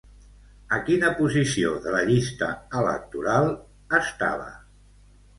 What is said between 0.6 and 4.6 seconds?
A quina posició de la llista electoral estava?